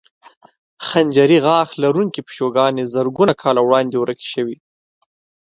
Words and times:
خنجري 0.87 1.37
غاښ 1.45 1.69
لرونکې 1.83 2.21
پیشوګانې 2.27 2.83
زرګونو 2.93 3.33
کاله 3.41 3.61
وړاندې 3.63 3.95
ورکې 3.99 4.27
شوې. 4.33 4.57